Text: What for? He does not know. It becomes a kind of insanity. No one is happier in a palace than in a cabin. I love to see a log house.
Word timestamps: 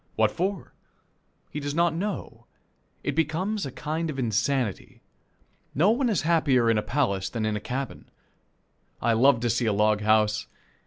What 0.15 0.31
for? 0.31 0.73
He 1.51 1.59
does 1.59 1.75
not 1.75 1.93
know. 1.93 2.47
It 3.03 3.11
becomes 3.13 3.67
a 3.67 3.71
kind 3.71 4.09
of 4.09 4.17
insanity. 4.17 4.99
No 5.75 5.91
one 5.91 6.09
is 6.09 6.23
happier 6.23 6.71
in 6.71 6.79
a 6.79 6.81
palace 6.81 7.29
than 7.29 7.45
in 7.45 7.55
a 7.55 7.59
cabin. 7.61 8.09
I 8.99 9.13
love 9.13 9.41
to 9.41 9.49
see 9.51 9.67
a 9.67 9.73
log 9.73 10.01
house. 10.01 10.47